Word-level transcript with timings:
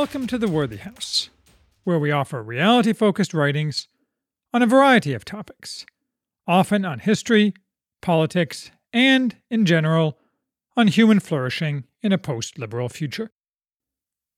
Welcome 0.00 0.26
to 0.28 0.38
the 0.38 0.48
Worthy 0.48 0.78
House, 0.78 1.28
where 1.84 1.98
we 1.98 2.10
offer 2.10 2.42
reality 2.42 2.94
focused 2.94 3.34
writings 3.34 3.86
on 4.50 4.62
a 4.62 4.66
variety 4.66 5.12
of 5.12 5.26
topics, 5.26 5.84
often 6.48 6.86
on 6.86 7.00
history, 7.00 7.52
politics, 8.00 8.70
and, 8.94 9.36
in 9.50 9.66
general, 9.66 10.16
on 10.74 10.86
human 10.86 11.20
flourishing 11.20 11.84
in 12.00 12.12
a 12.12 12.18
post 12.18 12.58
liberal 12.58 12.88
future. 12.88 13.30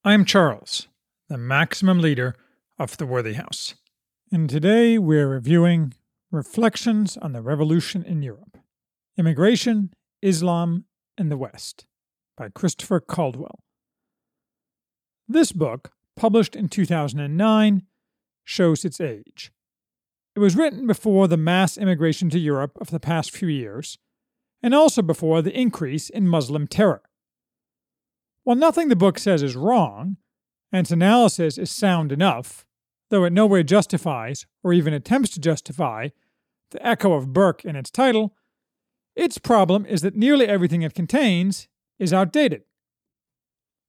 I 0.02 0.14
am 0.14 0.24
Charles, 0.24 0.88
the 1.28 1.38
maximum 1.38 2.00
leader 2.00 2.34
of 2.77 2.97
the 2.97 3.06
Worthy 3.06 3.34
House, 3.34 3.77
and 4.33 4.50
today 4.50 4.98
we're 4.98 5.28
reviewing 5.28 5.94
Reflections 6.33 7.16
on 7.16 7.34
the 7.34 7.41
Revolution 7.41 8.02
in 8.02 8.20
Europe 8.20 8.58
Immigration, 9.16 9.94
Islam, 10.22 10.86
and 11.16 11.30
the 11.30 11.38
West 11.38 11.86
by 12.36 12.48
Christopher 12.48 12.98
Caldwell. 12.98 13.60
This 15.32 15.50
book, 15.50 15.92
published 16.14 16.54
in 16.54 16.68
2009, 16.68 17.82
shows 18.45 18.84
its 18.84 19.00
age. 19.00 19.50
It 20.36 20.41
was 20.41 20.56
written 20.56 20.86
before 20.86 21.27
the 21.27 21.38
mass 21.38 21.78
immigration 21.78 22.28
to 22.30 22.38
Europe 22.38 22.77
of 22.83 22.91
the 22.91 23.00
past 23.00 23.30
few 23.30 23.48
years, 23.48 23.97
and 24.62 24.75
also 24.75 25.00
before 25.00 25.41
the 25.41 25.58
increase 25.58 26.10
in 26.10 26.28
Muslim 26.28 26.66
terror. 26.66 27.00
While 28.44 28.56
nothing 28.56 28.88
the 28.88 28.94
book 28.94 29.19
says 29.19 29.42
is 29.42 29.56
wrong, 29.56 30.19
and 30.70 30.80
its 30.84 30.91
analysis 30.91 31.56
is 31.56 31.70
sound 31.70 32.12
enough, 32.12 32.66
though 33.08 33.25
it 33.25 33.33
nowhere 33.33 33.62
justifies, 33.62 34.44
or 34.62 34.75
even 34.75 34.92
attempts 34.92 35.30
to 35.30 35.41
justify, 35.41 36.08
the 36.72 36.86
echo 36.86 37.14
of 37.14 37.33
Burke 37.33 37.64
in 37.64 37.75
its 37.75 37.91
title, 37.91 38.36
its 39.16 39.38
problem 39.38 39.86
is 39.86 40.03
that 40.03 40.14
nearly 40.14 40.47
everything 40.47 40.83
it 40.83 40.92
contains 40.92 41.69
is 41.98 42.12
outdated. 42.12 42.64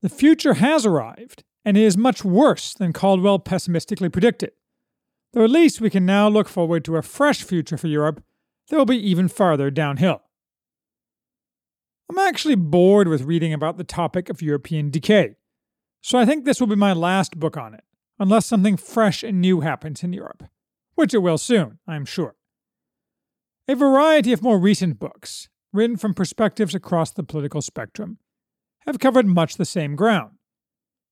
The 0.04 0.10
future 0.10 0.56
has 0.56 0.86
arrived, 0.86 1.46
and 1.64 1.78
it 1.78 1.84
is 1.84 1.96
much 1.96 2.26
worse 2.26 2.74
than 2.74 2.92
Caldwell 2.92 3.40
pessimistically 3.40 4.10
predicted, 4.10 4.52
though 5.32 5.46
at 5.46 5.50
least 5.50 5.80
we 5.80 5.90
can 5.90 6.06
now 6.06 6.28
look 6.28 6.50
forward 6.50 6.84
to 6.84 6.98
a 6.98 7.02
fresh 7.02 7.42
future 7.42 7.78
for 7.78 7.88
Europe 7.88 8.22
that 8.68 8.76
will 8.76 8.86
be 8.86 8.98
even 8.98 9.30
farther 9.30 9.72
downhill. 9.72 10.22
I'm 12.10 12.18
actually 12.18 12.56
bored 12.56 13.08
with 13.08 13.22
reading 13.22 13.54
about 13.54 13.78
the 13.78 13.86
topic 13.86 14.30
of 14.30 14.42
European 14.42 14.90
decay, 14.90 15.38
so 16.02 16.20
I 16.20 16.26
think 16.26 16.44
this 16.44 16.60
will 16.60 16.68
be 16.68 16.76
my 16.76 16.92
last 16.92 17.40
book 17.40 17.56
on 17.56 17.74
it, 17.74 17.86
unless 18.20 18.46
something 18.46 18.76
fresh 18.76 19.24
and 19.24 19.40
new 19.40 19.62
happens 19.62 20.04
in 20.04 20.12
Europe, 20.12 20.44
which 20.96 21.14
it 21.14 21.20
will 21.20 21.38
soon, 21.38 21.80
I'm 21.88 22.04
sure. 22.04 22.36
A 23.70 23.76
variety 23.76 24.34
of 24.34 24.44
more 24.44 24.60
recent 24.60 25.00
books, 25.00 25.48
written 25.72 25.96
from 25.96 26.14
perspectives 26.14 26.76
across 26.76 27.12
the 27.12 27.24
political 27.24 27.62
spectrum, 27.62 28.18
have 28.86 29.00
covered 29.00 29.26
much 29.26 29.56
the 29.56 29.66
same 29.66 29.96
ground, 29.96 30.32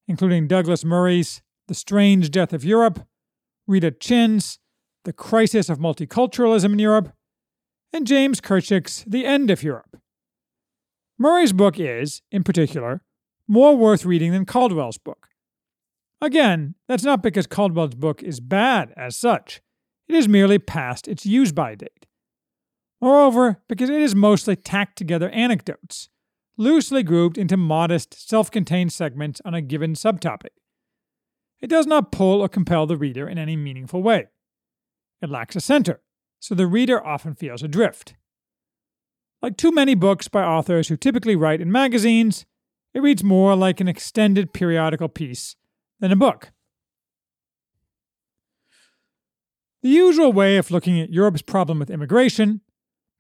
including 0.08 0.48
Douglas 0.48 0.84
Murray's 0.84 1.42
The 1.68 1.74
Strange 1.74 2.32
Death 2.32 2.54
of 2.54 2.66
Europe, 2.66 3.08
Rita 3.68 3.92
Chin's 3.92 4.60
The 5.06 5.14
Crisis 5.14 5.70
of 5.70 5.80
Multiculturalism 5.80 6.74
in 6.74 6.80
Europe, 6.80 7.14
and 7.94 8.08
James 8.08 8.42
Kirchick's 8.42 9.04
The 9.06 9.26
End 9.26 9.50
of 9.50 9.64
Europe. 9.64 9.98
Murray's 11.18 11.54
book 11.54 11.80
is, 11.80 12.22
in 12.32 12.44
particular, 12.44 13.02
more 13.48 13.76
worth 13.76 14.06
reading 14.06 14.32
than 14.32 14.46
Caldwell's 14.46 14.98
book. 14.98 15.28
Again, 16.22 16.76
that's 16.88 17.04
not 17.04 17.24
because 17.24 17.48
Caldwell's 17.48 17.96
book 17.96 18.22
is 18.22 18.40
bad 18.40 18.94
as 18.96 19.16
such, 19.16 19.62
it 20.08 20.16
is 20.16 20.28
merely 20.28 20.60
past 20.60 21.08
its 21.08 21.26
use 21.26 21.52
by 21.52 21.76
date. 21.76 22.06
Moreover, 23.02 23.62
because 23.68 23.90
it 23.90 24.02
is 24.02 24.14
mostly 24.14 24.56
tacked 24.56 24.98
together 24.98 25.30
anecdotes, 25.30 26.10
loosely 26.62 27.02
grouped 27.04 27.38
into 27.38 27.58
modest, 27.58 28.30
self 28.30 28.52
contained 28.52 28.94
segments 28.94 29.42
on 29.44 29.54
a 29.54 29.62
given 29.62 29.94
subtopic. 29.94 30.54
It 31.60 31.68
does 31.68 31.88
not 31.88 32.12
pull 32.12 32.42
or 32.42 32.48
compel 32.48 32.86
the 32.86 32.98
reader 32.98 33.28
in 33.28 33.38
any 33.38 33.56
meaningful 33.56 34.02
way. 34.02 34.28
It 35.22 35.30
lacks 35.30 35.56
a 35.56 35.62
center, 35.62 36.02
so 36.40 36.56
the 36.56 36.68
reader 36.68 37.06
often 37.06 37.36
feels 37.36 37.64
adrift. 37.64 38.16
Like 39.42 39.58
too 39.58 39.72
many 39.72 39.96
books 39.96 40.28
by 40.28 40.44
authors 40.44 40.88
who 40.88 40.98
typically 40.98 41.36
write 41.36 41.62
in 41.62 41.72
magazines, 41.72 42.46
it 42.94 43.02
reads 43.02 43.24
more 43.24 43.56
like 43.56 43.80
an 43.80 43.88
extended 43.88 44.54
periodical 44.54 45.10
piece 45.10 45.56
than 46.00 46.12
a 46.12 46.16
book. 46.16 46.52
The 49.82 49.90
usual 49.90 50.32
way 50.32 50.58
of 50.58 50.70
looking 50.70 51.00
at 51.00 51.10
Europe's 51.10 51.42
problem 51.42 51.80
with 51.80 51.90
immigration 51.90 52.62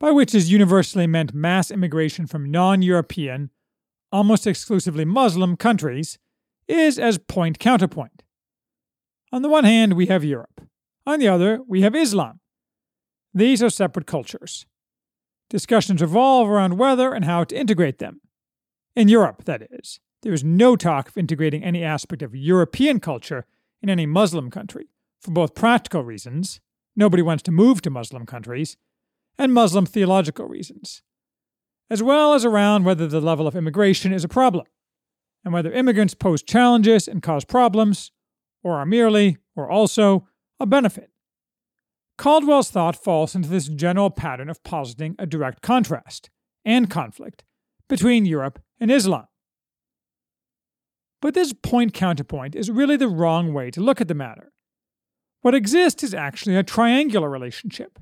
by 0.01 0.11
which 0.11 0.33
is 0.33 0.51
universally 0.51 1.05
meant 1.05 1.31
mass 1.31 1.69
immigration 1.69 2.25
from 2.25 2.49
non 2.49 2.81
European, 2.81 3.51
almost 4.11 4.47
exclusively 4.47 5.05
Muslim 5.05 5.55
countries, 5.55 6.17
is 6.67 6.97
as 6.97 7.19
point 7.19 7.59
counterpoint. 7.59 8.23
On 9.31 9.43
the 9.43 9.49
one 9.49 9.63
hand, 9.63 9.93
we 9.93 10.07
have 10.07 10.25
Europe. 10.25 10.67
On 11.05 11.19
the 11.19 11.27
other, 11.27 11.59
we 11.67 11.81
have 11.81 11.95
Islam. 11.95 12.39
These 13.31 13.61
are 13.61 13.69
separate 13.69 14.07
cultures. 14.07 14.65
Discussions 15.51 16.01
revolve 16.01 16.49
around 16.49 16.79
whether 16.79 17.13
and 17.13 17.23
how 17.23 17.43
to 17.43 17.57
integrate 17.57 17.99
them. 17.99 18.21
In 18.95 19.07
Europe, 19.07 19.43
that 19.45 19.61
is. 19.69 19.99
There 20.23 20.33
is 20.33 20.43
no 20.43 20.75
talk 20.75 21.09
of 21.09 21.17
integrating 21.17 21.63
any 21.63 21.83
aspect 21.83 22.23
of 22.23 22.35
European 22.35 22.99
culture 22.99 23.45
in 23.83 23.89
any 23.89 24.07
Muslim 24.07 24.49
country, 24.49 24.89
for 25.19 25.29
both 25.29 25.53
practical 25.53 26.03
reasons 26.03 26.59
nobody 26.95 27.21
wants 27.21 27.43
to 27.43 27.51
move 27.51 27.83
to 27.83 27.91
Muslim 27.91 28.25
countries 28.25 28.77
and 29.41 29.55
Muslim 29.55 29.87
theological 29.87 30.45
reasons, 30.45 31.01
as 31.89 32.03
well 32.03 32.35
as 32.35 32.45
around 32.45 32.85
whether 32.85 33.07
the 33.07 33.19
level 33.19 33.47
of 33.47 33.55
immigration 33.55 34.13
is 34.13 34.23
a 34.23 34.27
problem, 34.27 34.67
and 35.43 35.51
whether 35.51 35.71
immigrants 35.71 36.13
pose 36.13 36.43
challenges 36.43 37.07
and 37.07 37.23
cause 37.23 37.43
problems, 37.43 38.11
or 38.63 38.75
are 38.75 38.85
merely, 38.85 39.37
or 39.55 39.67
also, 39.67 40.27
a 40.59 40.67
benefit. 40.67 41.09
Caldwell's 42.19 42.69
thought 42.69 42.95
falls 42.95 43.33
into 43.33 43.49
this 43.49 43.67
general 43.67 44.11
pattern 44.11 44.47
of 44.47 44.63
positing 44.63 45.15
a 45.17 45.25
direct 45.25 45.63
contrast 45.63 46.29
and 46.63 46.87
conflict 46.87 47.43
between 47.89 48.27
Europe 48.27 48.59
and 48.79 48.91
Islam. 48.91 49.25
But 51.19 51.33
this 51.33 51.51
point 51.51 51.95
counterpoint 51.95 52.55
is 52.55 52.69
really 52.69 52.95
the 52.95 53.07
wrong 53.07 53.55
way 53.55 53.71
to 53.71 53.81
look 53.81 53.99
at 53.99 54.07
the 54.07 54.13
matter. 54.13 54.51
What 55.41 55.55
exists 55.55 56.03
is 56.03 56.13
actually 56.13 56.55
a 56.57 56.63
triangular 56.63 57.27
relationship 57.27 57.97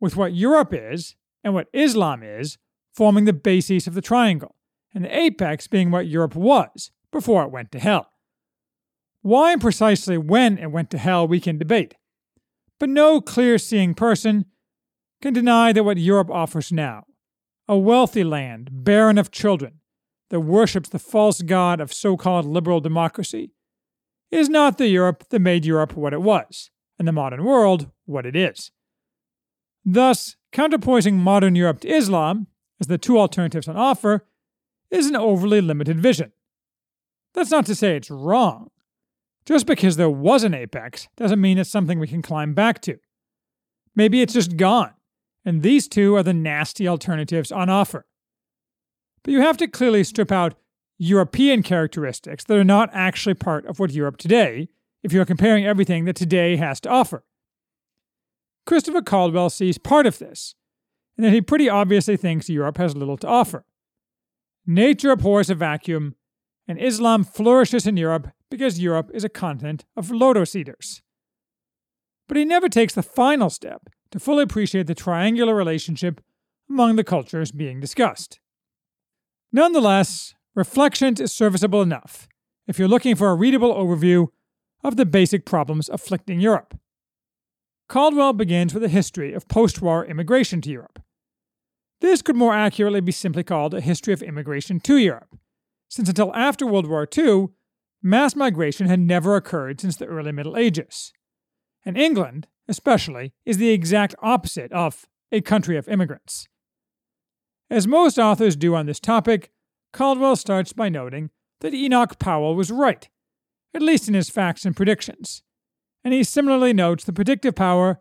with 0.00 0.16
what 0.16 0.34
Europe 0.34 0.72
is 0.72 1.14
and 1.44 1.54
what 1.54 1.68
Islam 1.72 2.22
is 2.22 2.58
forming 2.92 3.24
the 3.24 3.32
basis 3.32 3.86
of 3.86 3.94
the 3.94 4.02
triangle, 4.02 4.56
and 4.94 5.04
the 5.04 5.16
apex 5.16 5.66
being 5.68 5.90
what 5.90 6.08
Europe 6.08 6.34
was 6.34 6.90
before 7.12 7.44
it 7.44 7.50
went 7.50 7.70
to 7.72 7.78
hell. 7.78 8.10
Why 9.22 9.52
and 9.52 9.60
precisely 9.60 10.18
when 10.18 10.58
it 10.58 10.72
went 10.72 10.90
to 10.90 10.98
hell 10.98 11.28
we 11.28 11.40
can 11.40 11.58
debate, 11.58 11.94
but 12.78 12.88
no 12.88 13.20
clear 13.20 13.58
seeing 13.58 13.94
person 13.94 14.46
can 15.20 15.34
deny 15.34 15.72
that 15.72 15.84
what 15.84 15.98
Europe 15.98 16.30
offers 16.30 16.72
now, 16.72 17.04
a 17.68 17.76
wealthy 17.76 18.24
land 18.24 18.70
barren 18.72 19.18
of 19.18 19.30
children 19.30 19.80
that 20.30 20.40
worships 20.40 20.88
the 20.88 20.98
false 20.98 21.42
god 21.42 21.80
of 21.80 21.92
so 21.92 22.16
called 22.16 22.46
liberal 22.46 22.80
democracy, 22.80 23.52
is 24.30 24.48
not 24.48 24.78
the 24.78 24.88
Europe 24.88 25.24
that 25.30 25.40
made 25.40 25.66
Europe 25.66 25.96
what 25.96 26.12
it 26.12 26.22
was, 26.22 26.70
and 26.98 27.06
the 27.06 27.12
modern 27.12 27.44
world 27.44 27.90
what 28.06 28.24
it 28.24 28.34
is. 28.34 28.70
Thus, 29.84 30.36
counterpoising 30.52 31.14
modern 31.14 31.54
Europe 31.54 31.80
to 31.80 31.88
Islam 31.88 32.46
as 32.80 32.86
the 32.86 32.98
two 32.98 33.18
alternatives 33.18 33.68
on 33.68 33.76
offer 33.76 34.26
is 34.90 35.06
an 35.06 35.16
overly 35.16 35.60
limited 35.60 36.00
vision. 36.00 36.32
That's 37.34 37.50
not 37.50 37.66
to 37.66 37.74
say 37.74 37.96
it's 37.96 38.10
wrong. 38.10 38.70
Just 39.46 39.66
because 39.66 39.96
there 39.96 40.10
was 40.10 40.44
an 40.44 40.54
apex 40.54 41.08
doesn't 41.16 41.40
mean 41.40 41.58
it's 41.58 41.70
something 41.70 41.98
we 41.98 42.08
can 42.08 42.22
climb 42.22 42.54
back 42.54 42.80
to. 42.82 42.98
Maybe 43.96 44.22
it's 44.22 44.34
just 44.34 44.56
gone, 44.56 44.92
and 45.44 45.62
these 45.62 45.88
two 45.88 46.14
are 46.16 46.22
the 46.22 46.34
nasty 46.34 46.86
alternatives 46.86 47.50
on 47.50 47.68
offer. 47.68 48.06
But 49.22 49.32
you 49.32 49.40
have 49.40 49.56
to 49.58 49.68
clearly 49.68 50.04
strip 50.04 50.30
out 50.30 50.54
European 50.98 51.62
characteristics 51.62 52.44
that 52.44 52.56
are 52.56 52.64
not 52.64 52.90
actually 52.92 53.34
part 53.34 53.66
of 53.66 53.78
what 53.78 53.92
Europe 53.92 54.18
today 54.18 54.68
if 55.02 55.12
you're 55.12 55.24
comparing 55.24 55.64
everything 55.64 56.04
that 56.04 56.16
today 56.16 56.56
has 56.56 56.80
to 56.80 56.90
offer. 56.90 57.24
Christopher 58.66 59.02
Caldwell 59.02 59.50
sees 59.50 59.78
part 59.78 60.06
of 60.06 60.18
this, 60.18 60.54
and 61.16 61.24
that 61.24 61.32
he 61.32 61.40
pretty 61.40 61.68
obviously 61.68 62.16
thinks 62.16 62.48
Europe 62.48 62.78
has 62.78 62.96
little 62.96 63.16
to 63.18 63.26
offer. 63.26 63.64
Nature 64.66 65.10
abhors 65.10 65.50
a 65.50 65.54
vacuum, 65.54 66.14
and 66.68 66.78
Islam 66.78 67.24
flourishes 67.24 67.86
in 67.86 67.96
Europe 67.96 68.28
because 68.50 68.80
Europe 68.80 69.10
is 69.12 69.24
a 69.24 69.28
continent 69.28 69.84
of 69.96 70.10
lotus 70.10 70.54
eaters. 70.54 71.02
But 72.28 72.36
he 72.36 72.44
never 72.44 72.68
takes 72.68 72.94
the 72.94 73.02
final 73.02 73.50
step 73.50 73.88
to 74.12 74.20
fully 74.20 74.44
appreciate 74.44 74.86
the 74.86 74.94
triangular 74.94 75.54
relationship 75.54 76.20
among 76.68 76.96
the 76.96 77.04
cultures 77.04 77.50
being 77.50 77.80
discussed. 77.80 78.38
Nonetheless, 79.52 80.34
Reflections 80.54 81.20
is 81.20 81.32
serviceable 81.32 81.80
enough 81.80 82.28
if 82.66 82.78
you're 82.78 82.88
looking 82.88 83.14
for 83.14 83.28
a 83.28 83.34
readable 83.34 83.72
overview 83.72 84.28
of 84.82 84.96
the 84.96 85.06
basic 85.06 85.46
problems 85.46 85.88
afflicting 85.88 86.40
Europe. 86.40 86.76
Caldwell 87.90 88.34
begins 88.34 88.72
with 88.72 88.84
a 88.84 88.88
history 88.88 89.32
of 89.34 89.48
post 89.48 89.82
war 89.82 90.06
immigration 90.06 90.60
to 90.60 90.70
Europe. 90.70 91.02
This 92.00 92.22
could 92.22 92.36
more 92.36 92.54
accurately 92.54 93.00
be 93.00 93.10
simply 93.10 93.42
called 93.42 93.74
a 93.74 93.80
history 93.80 94.14
of 94.14 94.22
immigration 94.22 94.78
to 94.78 94.96
Europe, 94.96 95.36
since 95.88 96.08
until 96.08 96.32
after 96.32 96.64
World 96.64 96.86
War 96.86 97.08
II, 97.18 97.48
mass 98.00 98.36
migration 98.36 98.86
had 98.86 99.00
never 99.00 99.34
occurred 99.34 99.80
since 99.80 99.96
the 99.96 100.06
early 100.06 100.30
Middle 100.30 100.56
Ages. 100.56 101.12
And 101.84 101.98
England, 101.98 102.46
especially, 102.68 103.32
is 103.44 103.58
the 103.58 103.70
exact 103.70 104.14
opposite 104.22 104.70
of 104.70 105.06
a 105.32 105.40
country 105.40 105.76
of 105.76 105.88
immigrants. 105.88 106.46
As 107.68 107.88
most 107.88 108.20
authors 108.20 108.54
do 108.54 108.76
on 108.76 108.86
this 108.86 109.00
topic, 109.00 109.50
Caldwell 109.92 110.36
starts 110.36 110.72
by 110.72 110.90
noting 110.90 111.30
that 111.58 111.74
Enoch 111.74 112.20
Powell 112.20 112.54
was 112.54 112.70
right, 112.70 113.08
at 113.74 113.82
least 113.82 114.06
in 114.06 114.14
his 114.14 114.30
facts 114.30 114.64
and 114.64 114.76
predictions, 114.76 115.42
and 116.04 116.14
he 116.14 116.24
similarly 116.24 116.72
notes 116.72 117.04
the 117.04 117.12
predictive 117.12 117.54
power 117.54 118.00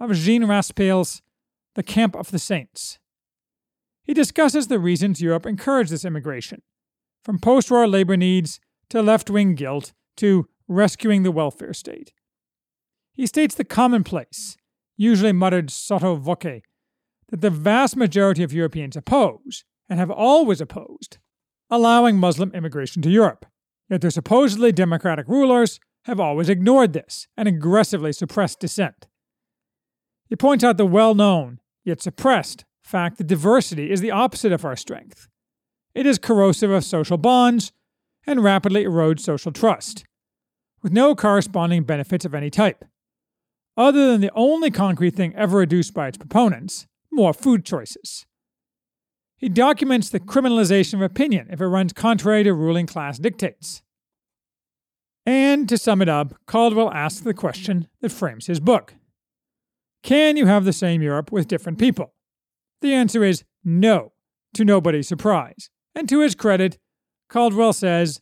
of 0.00 0.12
Jean 0.12 0.44
Raspail's 0.44 1.22
The 1.74 1.82
Camp 1.82 2.16
of 2.16 2.30
the 2.30 2.38
Saints. 2.38 2.98
He 4.04 4.14
discusses 4.14 4.66
the 4.66 4.78
reasons 4.78 5.20
Europe 5.20 5.46
encouraged 5.46 5.90
this 5.90 6.04
immigration, 6.04 6.62
from 7.24 7.38
post 7.38 7.70
war 7.70 7.88
labor 7.88 8.16
needs 8.16 8.60
to 8.90 9.02
left 9.02 9.30
wing 9.30 9.54
guilt 9.54 9.92
to 10.18 10.48
rescuing 10.68 11.22
the 11.22 11.32
welfare 11.32 11.74
state. 11.74 12.12
He 13.12 13.26
states 13.26 13.54
the 13.54 13.64
commonplace, 13.64 14.56
usually 14.96 15.32
muttered 15.32 15.70
sotto 15.70 16.16
voce, 16.16 16.62
that 17.28 17.40
the 17.40 17.50
vast 17.50 17.96
majority 17.96 18.42
of 18.42 18.52
Europeans 18.52 18.96
oppose, 18.96 19.64
and 19.88 19.98
have 19.98 20.10
always 20.10 20.60
opposed, 20.60 21.18
allowing 21.70 22.18
Muslim 22.18 22.52
immigration 22.54 23.02
to 23.02 23.10
Europe. 23.10 23.46
Yet 23.88 24.00
their 24.00 24.10
supposedly 24.10 24.72
democratic 24.72 25.28
rulers 25.28 25.80
have 26.06 26.20
always 26.20 26.48
ignored 26.48 26.92
this 26.92 27.26
and 27.36 27.48
aggressively 27.48 28.12
suppressed 28.12 28.60
dissent. 28.60 29.08
He 30.28 30.36
points 30.36 30.62
out 30.62 30.76
the 30.76 30.86
well 30.86 31.14
known, 31.14 31.60
yet 31.84 32.00
suppressed, 32.00 32.64
fact 32.82 33.18
that 33.18 33.26
diversity 33.26 33.90
is 33.90 34.00
the 34.00 34.12
opposite 34.12 34.52
of 34.52 34.64
our 34.64 34.76
strength. 34.76 35.28
It 35.94 36.06
is 36.06 36.18
corrosive 36.18 36.70
of 36.70 36.84
social 36.84 37.16
bonds 37.18 37.72
and 38.24 38.44
rapidly 38.44 38.84
erodes 38.84 39.20
social 39.20 39.50
trust, 39.50 40.04
with 40.80 40.92
no 40.92 41.16
corresponding 41.16 41.82
benefits 41.82 42.24
of 42.24 42.34
any 42.34 42.50
type. 42.50 42.84
Other 43.76 44.12
than 44.12 44.20
the 44.20 44.32
only 44.34 44.70
concrete 44.70 45.16
thing 45.16 45.34
ever 45.34 45.60
adduced 45.60 45.92
by 45.92 46.08
its 46.08 46.18
proponents 46.18 46.86
more 47.10 47.34
food 47.34 47.64
choices. 47.64 48.26
He 49.36 49.48
documents 49.48 50.08
the 50.08 50.20
criminalization 50.20 50.94
of 50.94 51.02
opinion 51.02 51.48
if 51.50 51.60
it 51.60 51.66
runs 51.66 51.92
contrary 51.92 52.44
to 52.44 52.54
ruling 52.54 52.86
class 52.86 53.18
dictates. 53.18 53.82
And 55.26 55.68
to 55.68 55.76
sum 55.76 56.00
it 56.00 56.08
up, 56.08 56.34
Caldwell 56.46 56.92
asks 56.92 57.20
the 57.20 57.34
question 57.34 57.88
that 58.00 58.12
frames 58.12 58.46
his 58.46 58.60
book 58.60 58.94
Can 60.04 60.36
you 60.36 60.46
have 60.46 60.64
the 60.64 60.72
same 60.72 61.02
Europe 61.02 61.32
with 61.32 61.48
different 61.48 61.78
people? 61.78 62.14
The 62.80 62.94
answer 62.94 63.24
is 63.24 63.44
no, 63.64 64.12
to 64.54 64.64
nobody's 64.64 65.08
surprise. 65.08 65.68
And 65.94 66.08
to 66.08 66.20
his 66.20 66.36
credit, 66.36 66.78
Caldwell 67.28 67.72
says 67.72 68.20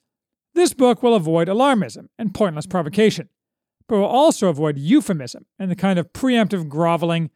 this 0.54 0.72
book 0.72 1.02
will 1.02 1.14
avoid 1.14 1.48
alarmism 1.48 2.08
and 2.18 2.32
pointless 2.32 2.66
provocation, 2.66 3.28
but 3.88 3.98
will 3.98 4.04
also 4.04 4.48
avoid 4.48 4.78
euphemism 4.78 5.44
and 5.58 5.70
the 5.70 5.76
kind 5.76 5.98
of 5.98 6.12
preemptive 6.12 6.68
groveling 6.68 7.30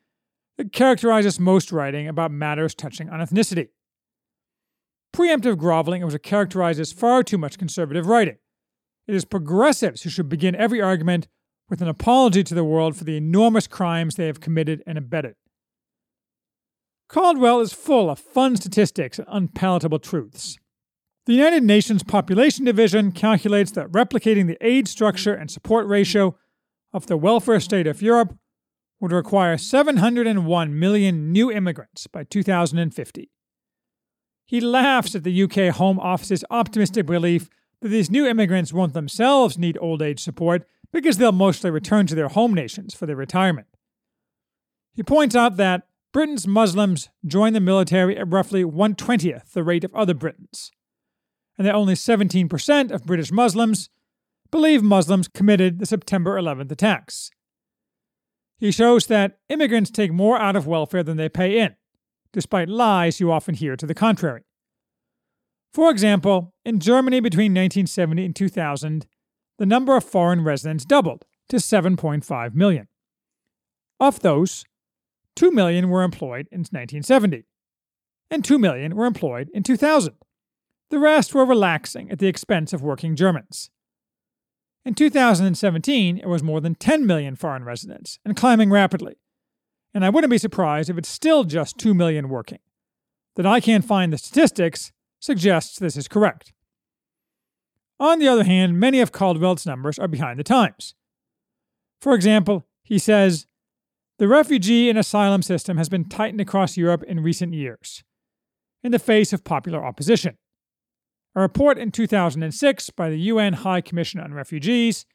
that 0.56 0.72
characterizes 0.72 1.38
most 1.38 1.70
writing 1.72 2.08
about 2.08 2.30
matters 2.30 2.74
touching 2.74 3.10
on 3.10 3.20
ethnicity. 3.20 3.68
Preemptive 5.12 5.58
groveling 5.58 6.02
is 6.02 6.12
what 6.12 6.22
characterizes 6.22 6.92
far 6.92 7.22
too 7.22 7.38
much 7.38 7.58
conservative 7.58 8.06
writing. 8.06 8.36
It 9.08 9.14
is 9.14 9.24
progressives 9.24 10.02
who 10.02 10.10
should 10.10 10.28
begin 10.28 10.54
every 10.54 10.82
argument 10.82 11.28
with 11.70 11.80
an 11.80 11.88
apology 11.88 12.44
to 12.44 12.54
the 12.54 12.64
world 12.64 12.94
for 12.94 13.04
the 13.04 13.16
enormous 13.16 13.66
crimes 13.66 14.14
they 14.14 14.26
have 14.26 14.40
committed 14.40 14.82
and 14.86 14.98
abetted. 14.98 15.34
Caldwell 17.08 17.60
is 17.60 17.72
full 17.72 18.10
of 18.10 18.18
fun 18.18 18.56
statistics 18.56 19.18
and 19.18 19.26
unpalatable 19.30 19.98
truths. 19.98 20.58
The 21.24 21.32
United 21.32 21.62
Nations 21.62 22.02
Population 22.02 22.66
Division 22.66 23.12
calculates 23.12 23.70
that 23.72 23.90
replicating 23.92 24.46
the 24.46 24.58
age 24.60 24.88
structure 24.88 25.34
and 25.34 25.50
support 25.50 25.86
ratio 25.86 26.36
of 26.92 27.06
the 27.06 27.16
welfare 27.16 27.60
state 27.60 27.86
of 27.86 28.02
Europe 28.02 28.36
would 29.00 29.12
require 29.12 29.56
701 29.56 30.78
million 30.78 31.32
new 31.32 31.50
immigrants 31.50 32.06
by 32.06 32.24
2050. 32.24 33.30
He 34.44 34.60
laughs 34.60 35.14
at 35.14 35.24
the 35.24 35.42
UK 35.42 35.74
Home 35.74 35.98
Office's 36.00 36.44
optimistic 36.50 37.06
belief 37.06 37.48
that 37.80 37.88
these 37.88 38.10
new 38.10 38.26
immigrants 38.26 38.72
won't 38.72 38.94
themselves 38.94 39.58
need 39.58 39.78
old 39.80 40.02
age 40.02 40.20
support 40.20 40.66
because 40.92 41.18
they'll 41.18 41.32
mostly 41.32 41.70
return 41.70 42.06
to 42.06 42.14
their 42.14 42.28
home 42.28 42.54
nations 42.54 42.94
for 42.94 43.06
their 43.06 43.16
retirement. 43.16 43.66
He 44.92 45.02
points 45.02 45.36
out 45.36 45.56
that 45.56 45.86
Britain's 46.12 46.46
Muslims 46.46 47.10
join 47.26 47.52
the 47.52 47.60
military 47.60 48.16
at 48.16 48.32
roughly 48.32 48.64
120th 48.64 49.52
the 49.52 49.62
rate 49.62 49.84
of 49.84 49.94
other 49.94 50.14
Britons, 50.14 50.72
and 51.56 51.66
that 51.66 51.74
only 51.74 51.94
17% 51.94 52.90
of 52.90 53.06
British 53.06 53.30
Muslims 53.30 53.90
believe 54.50 54.82
Muslims 54.82 55.28
committed 55.28 55.78
the 55.78 55.86
September 55.86 56.40
11th 56.40 56.72
attacks. 56.72 57.30
He 58.58 58.72
shows 58.72 59.06
that 59.06 59.38
immigrants 59.48 59.90
take 59.90 60.10
more 60.10 60.40
out 60.40 60.56
of 60.56 60.66
welfare 60.66 61.02
than 61.02 61.16
they 61.16 61.28
pay 61.28 61.60
in, 61.60 61.76
despite 62.32 62.68
lies 62.68 63.20
you 63.20 63.30
often 63.30 63.54
hear 63.54 63.76
to 63.76 63.86
the 63.86 63.94
contrary. 63.94 64.42
For 65.72 65.90
example, 65.90 66.54
in 66.64 66.80
Germany 66.80 67.20
between 67.20 67.52
1970 67.52 68.24
and 68.24 68.36
2000, 68.36 69.06
the 69.58 69.66
number 69.66 69.96
of 69.96 70.04
foreign 70.04 70.44
residents 70.44 70.84
doubled 70.84 71.24
to 71.48 71.56
7.5 71.56 72.54
million. 72.54 72.88
Of 74.00 74.20
those, 74.20 74.64
2 75.36 75.50
million 75.50 75.88
were 75.88 76.02
employed 76.02 76.48
in 76.50 76.60
1970, 76.60 77.44
and 78.30 78.44
2 78.44 78.58
million 78.58 78.94
were 78.96 79.06
employed 79.06 79.50
in 79.52 79.62
2000. 79.62 80.14
The 80.90 80.98
rest 80.98 81.34
were 81.34 81.44
relaxing 81.44 82.10
at 82.10 82.18
the 82.18 82.28
expense 82.28 82.72
of 82.72 82.82
working 82.82 83.14
Germans. 83.14 83.70
In 84.84 84.94
2017, 84.94 86.18
it 86.18 86.28
was 86.28 86.42
more 86.42 86.60
than 86.60 86.74
10 86.74 87.06
million 87.06 87.36
foreign 87.36 87.64
residents 87.64 88.18
and 88.24 88.36
climbing 88.36 88.70
rapidly. 88.70 89.16
And 89.92 90.04
I 90.04 90.10
wouldn't 90.10 90.30
be 90.30 90.38
surprised 90.38 90.88
if 90.88 90.96
it's 90.96 91.08
still 91.08 91.44
just 91.44 91.78
2 91.78 91.92
million 91.92 92.28
working. 92.28 92.60
That 93.36 93.46
I 93.46 93.60
can't 93.60 93.84
find 93.84 94.12
the 94.12 94.18
statistics 94.18 94.92
suggests 95.20 95.78
this 95.78 95.96
is 95.96 96.08
correct. 96.08 96.52
On 98.00 98.18
the 98.18 98.28
other 98.28 98.44
hand, 98.44 98.78
many 98.78 99.00
of 99.00 99.12
Caldwell's 99.12 99.66
numbers 99.66 99.98
are 99.98 100.08
behind 100.08 100.38
the 100.38 100.44
times. 100.44 100.94
For 102.00 102.14
example, 102.14 102.66
he 102.82 102.98
says, 102.98 103.46
the 104.18 104.28
refugee 104.28 104.88
and 104.88 104.98
asylum 104.98 105.42
system 105.42 105.76
has 105.76 105.88
been 105.88 106.08
tightened 106.08 106.40
across 106.40 106.76
Europe 106.76 107.02
in 107.04 107.20
recent 107.20 107.54
years, 107.54 108.02
in 108.82 108.92
the 108.92 108.98
face 108.98 109.32
of 109.32 109.44
popular 109.44 109.84
opposition. 109.84 110.36
A 111.34 111.40
report 111.40 111.78
in 111.78 111.92
2006 111.92 112.90
by 112.90 113.10
the 113.10 113.18
UN 113.18 113.52
High 113.52 113.80
Commission 113.80 114.20
on 114.20 114.34
Refugees 114.34 115.06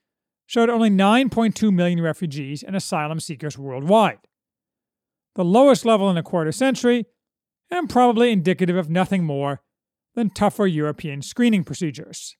showed 0.45 0.69
only 0.69 0.89
9.2 0.89 1.73
million 1.73 2.01
refugees 2.01 2.63
and 2.63 2.75
asylum 2.75 3.19
seekers 3.19 3.57
worldwide. 3.57 4.19
The 5.35 5.43
lowest 5.43 5.83
level 5.83 6.09
in 6.09 6.17
a 6.17 6.23
quarter 6.23 6.51
century, 6.51 7.05
and 7.71 7.89
probably 7.89 8.31
indicative 8.31 8.77
of 8.77 8.89
nothing 8.89 9.23
more 9.23 9.61
than 10.15 10.29
tougher 10.29 10.67
European 10.67 11.21
screening 11.21 11.63
procedures. 11.63 12.35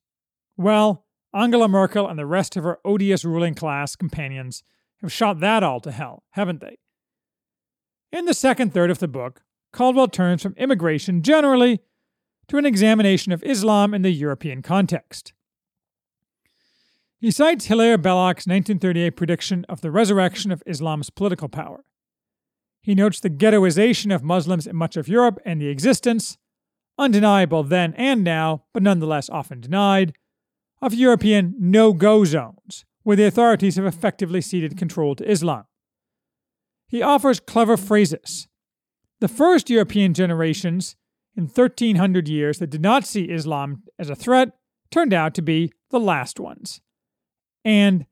Well, 0.58 1.06
Angela 1.34 1.68
Merkel 1.68 2.08
and 2.08 2.20
the 2.20 2.25
rest 2.25 2.56
of 2.56 2.63
her 2.63 2.80
odious 2.86 3.25
ruling 3.25 3.56
class 3.56 3.96
companions 3.96 4.63
have 5.01 5.12
shot 5.12 5.39
that 5.39 5.63
all 5.63 5.80
to 5.82 5.92
hell, 5.92 6.24
haven't 6.32 6.62
they? 6.62 6.77
In 8.12 8.25
the 8.25 8.34
second 8.34 8.74
third 8.74 8.92
of 8.92 9.00
the 9.00 9.08
book, 9.08 9.42
Caldwell 9.72 10.08
turns 10.08 10.44
from 10.44 10.53
immigration 10.58 11.24
generally 11.24 11.80
to 12.48 12.58
an 12.58 12.65
examination 12.65 13.32
of 13.32 13.44
Islam 13.44 13.94
in 13.94 14.03
the 14.03 14.12
European 14.12 14.62
context. 14.62 15.34
He 17.18 17.32
cites 17.32 17.65
Hilaire 17.65 17.98
Belloc's 17.98 18.46
1938 18.46 19.12
prediction 19.12 19.65
of 19.70 19.82
the 19.82 19.92
resurrection 19.92 20.51
of 20.51 20.62
Islam's 20.68 21.10
political 21.10 21.48
power. 21.48 21.86
He 22.82 22.96
notes 22.96 23.22
the 23.22 23.30
ghettoization 23.30 24.13
of 24.13 24.24
Muslims 24.24 24.68
in 24.68 24.75
much 24.75 24.98
of 24.98 25.08
Europe 25.08 25.39
and 25.46 25.62
the 25.62 25.70
existence, 25.70 26.38
undeniable 26.97 27.63
then 27.63 27.93
and 27.95 28.23
now, 28.23 28.63
but 28.73 28.83
nonetheless 28.83 29.29
often 29.29 29.62
denied, 29.62 30.13
of 30.81 30.93
European 30.93 31.55
no 31.57 31.93
go 31.93 32.25
zones, 32.25 32.85
where 33.03 33.15
the 33.15 33.25
authorities 33.25 33.75
have 33.77 33.85
effectively 33.85 34.41
ceded 34.41 34.77
control 34.77 35.15
to 35.15 35.29
Islam. 35.29 35.65
He 36.88 37.01
offers 37.01 37.39
clever 37.39 37.77
phrases. 37.77 38.47
The 39.19 39.27
first 39.27 39.69
European 39.69 40.13
generations 40.13 40.95
in 41.35 41.45
1300 41.45 42.27
years 42.27 42.59
that 42.59 42.69
did 42.69 42.81
not 42.81 43.05
see 43.05 43.23
Islam 43.23 43.83
as 43.97 44.09
a 44.09 44.15
threat 44.15 44.50
turned 44.91 45.13
out 45.13 45.33
to 45.35 45.41
be 45.41 45.71
the 45.89 46.00
last 46.00 46.39
ones. 46.39 46.81
And 47.65 48.05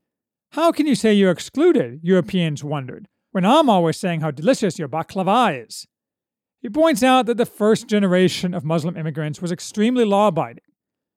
how 0.52 0.72
can 0.72 0.86
you 0.86 0.94
say 0.94 1.12
you're 1.12 1.30
excluded? 1.30 2.00
Europeans 2.02 2.64
wondered, 2.64 3.08
when 3.30 3.44
I'm 3.44 3.70
always 3.70 3.98
saying 3.98 4.20
how 4.20 4.30
delicious 4.30 4.78
your 4.78 4.88
baklava 4.88 5.66
is. 5.66 5.86
He 6.62 6.70
points 6.70 7.02
out 7.02 7.26
that 7.26 7.36
the 7.36 7.44
first 7.44 7.88
generation 7.88 8.54
of 8.54 8.64
Muslim 8.64 8.96
immigrants 8.96 9.42
was 9.42 9.50
extremely 9.50 10.04
law 10.04 10.28
abiding, 10.28 10.62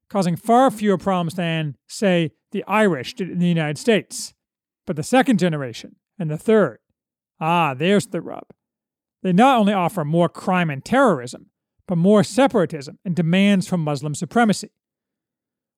causing 0.10 0.36
far 0.36 0.72
fewer 0.72 0.98
problems 0.98 1.36
than, 1.36 1.78
say, 1.88 2.32
the 2.52 2.64
Irish 2.68 3.14
did 3.14 3.30
in 3.30 3.38
the 3.38 3.48
United 3.48 3.78
States. 3.78 4.34
But 4.88 4.96
the 4.96 5.04
second 5.04 5.38
generation 5.38 5.98
and 6.18 6.32
the 6.32 6.38
third, 6.38 6.80
ah, 7.40 7.76
there's 7.76 8.08
the 8.08 8.22
rub. 8.22 8.48
They 9.22 9.34
not 9.34 9.60
only 9.60 9.74
offer 9.74 10.04
more 10.04 10.30
crime 10.30 10.70
and 10.72 10.84
terrorism, 10.84 11.52
but 11.88 11.98
more 11.98 12.24
separatism 12.24 12.98
and 13.06 13.16
demands 13.16 13.68
for 13.68 13.78
Muslim 13.78 14.16
supremacy. 14.16 14.72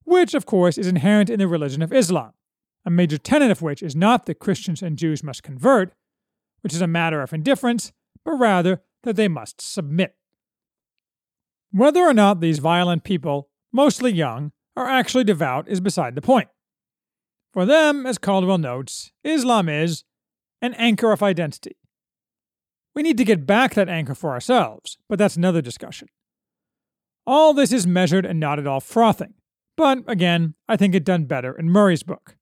which, 0.06 0.34
of 0.34 0.46
course, 0.46 0.78
is 0.78 0.88
inherent 0.88 1.30
in 1.30 1.38
the 1.38 1.48
religion 1.50 1.82
of 1.82 1.92
Islam, 1.92 2.32
a 2.86 2.90
major 2.90 3.18
tenet 3.18 3.52
of 3.52 3.62
which 3.62 3.84
is 3.84 3.94
not 3.94 4.26
that 4.26 4.40
Christians 4.40 4.82
and 4.82 4.98
Jews 4.98 5.22
must 5.22 5.44
convert, 5.44 5.92
which 6.62 6.74
is 6.74 6.80
a 6.80 6.88
matter 6.88 7.22
of 7.22 7.34
indifference, 7.34 7.92
but 8.24 8.32
rather 8.36 8.82
that 9.08 9.16
they 9.16 9.30
must 9.30 9.62
submit. 9.62 10.16
Whether 11.72 12.02
or 12.02 12.14
not 12.14 12.42
these 12.42 12.60
violent 12.60 13.06
people, 13.06 13.50
mostly 13.72 14.12
young, 14.12 14.52
are 14.76 14.86
actually 14.86 15.24
devout 15.24 15.66
is 15.70 15.80
beside 15.80 16.14
the 16.14 16.22
point. 16.22 16.50
For 17.54 17.66
them, 17.66 18.06
as 18.06 18.18
Caldwell 18.18 18.58
notes, 18.58 19.14
Islam 19.24 19.70
is 19.70 20.04
an 20.62 20.74
anchor 20.74 21.14
of 21.14 21.24
identity. 21.24 21.78
We 22.94 23.02
need 23.02 23.18
to 23.18 23.24
get 23.24 23.46
back 23.46 23.76
that 23.76 23.88
anchor 23.88 24.14
for 24.14 24.32
ourselves, 24.32 24.98
but 25.08 25.18
that's 25.18 25.38
another 25.38 25.62
discussion. 25.62 26.10
All 27.26 27.54
this 27.54 27.72
is 27.72 27.88
measured 27.88 28.26
and 28.26 28.42
not 28.42 28.60
at 28.60 28.68
all 28.68 28.82
frothing, 28.82 29.36
but 29.78 30.00
again, 30.06 30.56
I 30.68 30.76
think 30.76 30.94
it 30.94 31.06
done 31.06 31.26
better 31.26 31.58
in 31.58 31.70
Murray's 31.70 32.04
book. 32.04 32.36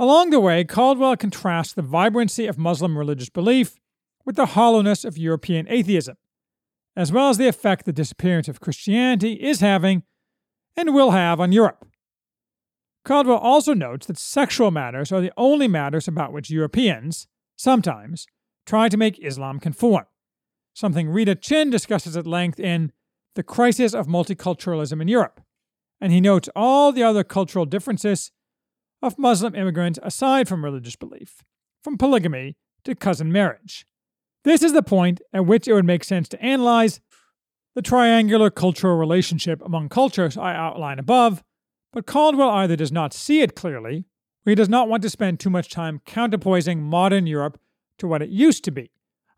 Along 0.00 0.30
the 0.30 0.40
way, 0.40 0.64
Caldwell 0.64 1.16
contrasts 1.16 1.74
the 1.74 1.82
vibrancy 1.82 2.48
of 2.48 2.58
Muslim 2.58 2.98
religious 2.98 3.30
belief 3.30 3.76
with 4.26 4.36
the 4.36 4.46
hollowness 4.46 5.04
of 5.04 5.16
European 5.16 5.66
atheism, 5.70 6.16
as 6.96 7.12
well 7.12 7.30
as 7.30 7.38
the 7.38 7.48
effect 7.48 7.86
the 7.86 7.92
disappearance 7.92 8.48
of 8.48 8.60
Christianity 8.60 9.34
is 9.34 9.60
having 9.60 10.02
and 10.76 10.92
will 10.92 11.12
have 11.12 11.40
on 11.40 11.52
Europe. 11.52 11.86
Caldwell 13.04 13.38
also 13.38 13.72
notes 13.72 14.06
that 14.08 14.18
sexual 14.18 14.72
matters 14.72 15.12
are 15.12 15.20
the 15.20 15.32
only 15.36 15.68
matters 15.68 16.08
about 16.08 16.32
which 16.32 16.50
Europeans, 16.50 17.28
sometimes, 17.54 18.26
try 18.66 18.88
to 18.88 18.96
make 18.96 19.18
Islam 19.20 19.60
conform, 19.60 20.06
something 20.74 21.08
Rita 21.08 21.36
Chin 21.36 21.70
discusses 21.70 22.16
at 22.16 22.26
length 22.26 22.58
in 22.58 22.90
The 23.36 23.44
Crisis 23.44 23.94
of 23.94 24.08
Multiculturalism 24.08 25.00
in 25.00 25.06
Europe, 25.06 25.40
and 26.00 26.12
he 26.12 26.20
notes 26.20 26.48
all 26.56 26.90
the 26.90 27.04
other 27.04 27.22
cultural 27.22 27.64
differences 27.64 28.32
of 29.00 29.18
Muslim 29.18 29.54
immigrants 29.54 30.00
aside 30.02 30.48
from 30.48 30.64
religious 30.64 30.96
belief, 30.96 31.44
from 31.84 31.96
polygamy 31.96 32.56
to 32.82 32.96
cousin 32.96 33.30
marriage. 33.30 33.86
This 34.46 34.62
is 34.62 34.72
the 34.72 34.82
point 34.82 35.20
at 35.34 35.44
which 35.44 35.68
it 35.68 35.74
would 35.74 35.84
make 35.84 36.04
sense 36.04 36.26
to 36.30 36.42
analyze 36.42 37.00
the 37.74 37.82
triangular 37.82 38.48
cultural 38.48 38.96
relationship 38.96 39.60
among 39.62 39.90
cultures 39.90 40.38
I 40.38 40.54
outline 40.54 40.98
above 40.98 41.44
but 41.96 42.04
Caldwell 42.04 42.50
either 42.50 42.76
does 42.76 42.92
not 42.92 43.14
see 43.14 43.40
it 43.40 43.56
clearly, 43.56 44.04
or 44.44 44.50
he 44.50 44.54
does 44.54 44.68
not 44.68 44.86
want 44.86 45.02
to 45.02 45.08
spend 45.08 45.40
too 45.40 45.48
much 45.48 45.70
time 45.70 46.02
counterpoising 46.04 46.78
modern 46.78 47.26
Europe 47.26 47.58
to 47.96 48.06
what 48.06 48.20
it 48.20 48.28
used 48.28 48.64
to 48.64 48.70
be, 48.70 48.90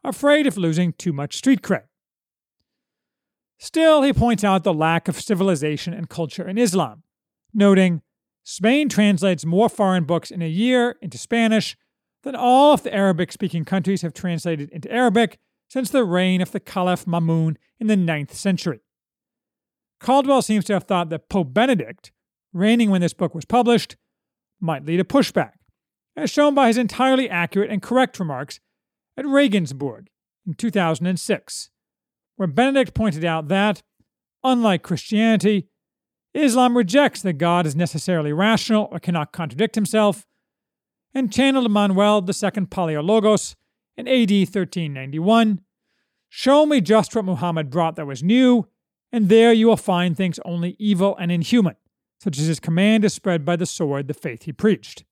afraid 0.03 0.45
of 0.45 0.57
losing 0.57 0.93
too 0.93 1.13
much 1.13 1.37
street 1.37 1.63
cred. 1.63 1.85
Still, 3.59 4.03
he 4.03 4.13
points 4.13 4.43
out 4.43 4.65
the 4.65 4.75
lack 4.75 5.07
of 5.07 5.21
civilization 5.21 5.95
and 5.95 6.09
culture 6.09 6.49
in 6.49 6.59
Islam, 6.59 7.05
noting 7.55 8.03
Spain 8.43 8.89
translates 8.89 9.47
more 9.47 9.69
foreign 9.69 10.03
books 10.03 10.33
in 10.33 10.43
a 10.43 10.49
year 10.49 10.97
into 11.01 11.17
Spanish 11.17 11.77
than 12.23 12.35
all 12.35 12.73
of 12.73 12.83
the 12.83 12.95
Arabic 12.95 13.33
speaking 13.33 13.65
countries 13.65 14.03
have 14.03 14.13
translated 14.13 14.71
into 14.71 14.91
Arabic 14.93 15.39
since 15.69 15.91
the 15.91 16.05
reign 16.05 16.41
of 16.41 16.53
the 16.53 16.61
Caliph 16.61 17.05
Mamun 17.05 17.57
in 17.79 17.87
the 17.87 17.97
9th 17.97 18.33
century. 18.33 18.81
Caldwell 20.01 20.43
seems 20.43 20.65
to 20.67 20.73
have 20.73 20.85
thought 20.85 21.11
that 21.11 21.29
Pope 21.29 21.53
Benedict 21.53 22.13
reigning 22.53 22.91
when 22.91 23.01
this 23.01 23.15
book 23.15 23.35
was 23.35 23.45
published, 23.45 23.97
might 24.61 24.85
lead 24.85 25.01
a 25.01 25.05
pushback, 25.05 25.53
as 26.17 26.31
shown 26.31 26.55
by 26.55 26.69
his 26.69 26.79
entirely 26.79 27.29
accurate 27.29 27.71
and 27.71 27.83
correct 27.83 28.19
remarks 28.19 28.61
at 29.17 29.27
Regensburg 29.27 30.09
in 30.47 30.55
2006, 30.55 31.71
where 32.37 32.49
Benedict 32.49 32.95
pointed 32.95 33.25
out 33.25 33.49
that, 33.49 33.83
unlike 34.43 34.83
Christianity, 34.83 35.69
Islam 36.35 36.77
rejects 36.77 37.23
that 37.23 37.35
God 37.35 37.67
is 37.67 37.75
necessarily 37.75 38.33
rational 38.33 38.89
or 38.91 38.99
cannot 38.99 39.33
contradict 39.33 39.75
himself, 39.75 40.27
and 41.15 41.33
channeled 41.33 41.71
Manuel 41.71 42.19
II 42.19 42.67
Paleologos 42.67 43.55
in 43.97 44.07
AD 44.09 44.31
1391 44.31 45.61
Show 46.31 46.67
me 46.67 46.83
just 46.83 47.17
what 47.17 47.25
Muhammad 47.25 47.71
brought 47.71 47.97
that 47.97 48.07
was 48.07 48.23
new, 48.23 48.69
and 49.11 49.31
there 49.31 49.53
you 49.53 49.67
will 49.67 49.79
find 49.79 50.15
things 50.15 50.39
only 50.45 50.77
evil 50.79 51.17
and 51.17 51.33
inhuman 51.33 51.77
such 52.21 52.39
as 52.39 52.47
his 52.47 52.61
command 52.61 53.03
to 53.03 53.11
spread 53.11 53.45
by 53.45 53.57
the 53.57 53.67
sword 53.67 54.09
the 54.09 54.15
faith 54.15 54.43
he 54.43 54.53
preached. 54.53 55.05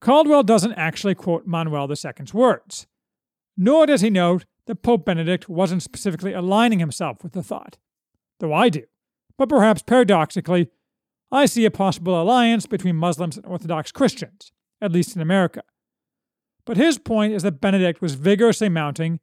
Caldwell 0.00 0.42
doesn't 0.42 0.72
actually 0.72 1.14
quote 1.14 1.46
Manuel 1.46 1.90
II's 1.90 2.32
words, 2.32 2.86
nor 3.56 3.86
does 3.86 4.00
he 4.00 4.08
note 4.08 4.46
that 4.66 4.82
Pope 4.82 5.04
Benedict 5.04 5.48
wasn't 5.48 5.82
specifically 5.82 6.32
aligning 6.32 6.78
himself 6.78 7.22
with 7.22 7.32
the 7.32 7.42
thought, 7.42 7.76
though 8.38 8.54
I 8.54 8.70
do. 8.70 8.84
But 9.36 9.48
perhaps 9.48 9.82
paradoxically, 9.82 10.68
I 11.30 11.46
see 11.46 11.64
a 11.64 11.70
possible 11.70 12.20
alliance 12.20 12.66
between 12.66 12.96
Muslims 12.96 13.36
and 13.36 13.46
Orthodox 13.46 13.92
Christians, 13.92 14.52
at 14.80 14.92
least 14.92 15.16
in 15.16 15.22
America. 15.22 15.62
But 16.64 16.76
his 16.76 16.98
point 16.98 17.32
is 17.32 17.42
that 17.42 17.60
Benedict 17.60 18.00
was 18.00 18.14
vigorously 18.14 18.68
mounting 18.68 19.20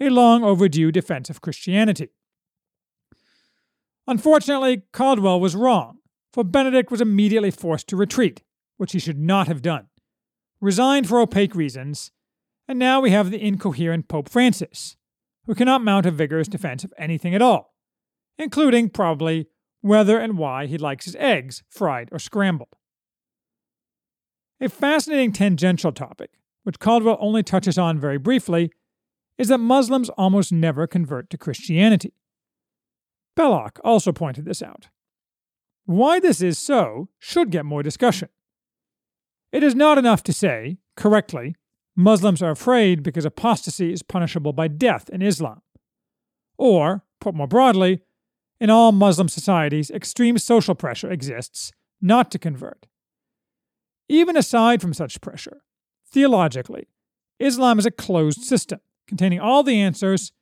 a 0.00 0.08
long 0.08 0.42
overdue 0.44 0.90
defense 0.92 1.30
of 1.30 1.40
Christianity. 1.40 2.10
Unfortunately, 4.06 4.82
Caldwell 4.92 5.40
was 5.40 5.54
wrong 5.54 5.98
for 6.32 6.44
Benedict 6.44 6.90
was 6.90 7.00
immediately 7.00 7.50
forced 7.50 7.88
to 7.88 7.96
retreat, 7.96 8.42
which 8.76 8.92
he 8.92 8.98
should 8.98 9.18
not 9.18 9.48
have 9.48 9.62
done, 9.62 9.88
resigned 10.60 11.08
for 11.08 11.20
opaque 11.20 11.54
reasons, 11.54 12.12
and 12.68 12.78
now 12.78 13.00
we 13.00 13.10
have 13.10 13.30
the 13.30 13.44
incoherent 13.44 14.08
Pope 14.08 14.28
Francis, 14.28 14.96
who 15.46 15.54
cannot 15.54 15.82
mount 15.82 16.06
a 16.06 16.10
vigorous 16.10 16.48
defense 16.48 16.84
of 16.84 16.94
anything 16.96 17.34
at 17.34 17.42
all, 17.42 17.74
including, 18.38 18.88
probably, 18.88 19.48
whether 19.80 20.18
and 20.18 20.38
why 20.38 20.66
he 20.66 20.78
likes 20.78 21.06
his 21.06 21.16
eggs 21.16 21.62
fried 21.68 22.08
or 22.12 22.18
scrambled. 22.18 22.76
A 24.60 24.68
fascinating 24.68 25.32
tangential 25.32 25.90
topic, 25.90 26.32
which 26.64 26.78
Caldwell 26.78 27.16
only 27.20 27.42
touches 27.42 27.78
on 27.78 27.98
very 27.98 28.18
briefly, 28.18 28.70
is 29.38 29.48
that 29.48 29.58
Muslims 29.58 30.10
almost 30.10 30.52
never 30.52 30.86
convert 30.86 31.30
to 31.30 31.38
Christianity. 31.38 32.12
Belloc 33.36 33.80
also 33.82 34.12
pointed 34.12 34.44
this 34.44 34.62
out. 34.62 34.88
Why 35.86 36.20
this 36.20 36.42
is 36.42 36.58
so 36.58 37.08
should 37.18 37.50
get 37.50 37.64
more 37.64 37.82
discussion. 37.82 38.28
It 39.50 39.62
is 39.62 39.74
not 39.74 39.96
enough 39.96 40.22
to 40.24 40.32
say, 40.32 40.76
correctly, 40.94 41.56
Muslims 41.96 42.42
are 42.42 42.50
afraid 42.50 43.02
because 43.02 43.24
apostasy 43.24 43.92
is 43.92 44.02
punishable 44.02 44.52
by 44.52 44.68
death 44.68 45.08
in 45.08 45.22
Islam. 45.22 45.62
Or, 46.58 47.04
put 47.18 47.34
more 47.34 47.48
broadly, 47.48 48.02
in 48.60 48.68
all 48.68 48.92
Muslim 48.92 49.28
societies, 49.28 49.90
extreme 49.90 50.36
social 50.36 50.74
pressure 50.74 51.10
exists 51.10 51.72
not 52.02 52.30
to 52.30 52.38
convert. 52.38 52.86
Even 54.10 54.36
aside 54.36 54.82
from 54.82 54.92
such 54.92 55.20
pressure, 55.20 55.62
theologically, 56.04 56.88
Islam 57.38 57.78
is 57.78 57.86
a 57.86 57.92
closed 57.92 58.42
system 58.42 58.80
containing 59.06 59.38
all 59.38 59.62
the 59.62 59.80
answers 59.80 60.32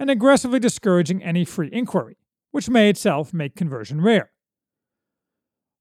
and 0.00 0.10
aggressively 0.10 0.58
discouraging 0.58 1.22
any 1.22 1.44
free 1.44 1.70
inquiry, 1.72 2.16
which 2.50 2.68
may 2.68 2.90
itself 2.90 3.32
make 3.32 3.54
conversion 3.54 4.00
rare. 4.00 4.32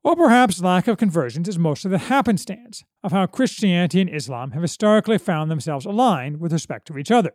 Or 0.04 0.16
perhaps 0.16 0.62
lack 0.62 0.88
of 0.88 1.00
conversions 1.00 1.50
is 1.50 1.58
mostly 1.58 1.90
the 1.90 1.98
happenstance 1.98 2.84
of 3.04 3.12
how 3.12 3.26
Christianity 3.26 4.02
and 4.02 4.10
Islam 4.10 4.52
have 4.52 4.62
historically 4.62 5.18
found 5.18 5.50
themselves 5.50 5.88
aligned 5.88 6.40
with 6.40 6.54
respect 6.54 6.86
to 6.90 6.98
each 7.00 7.10
other. 7.10 7.32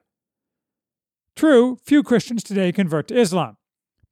True, 1.34 1.78
few 1.84 2.04
Christians 2.04 2.44
today 2.44 2.70
convert 2.70 3.08
to 3.08 3.18
Islam, 3.18 3.56